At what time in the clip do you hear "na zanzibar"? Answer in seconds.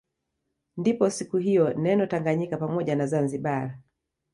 2.95-3.77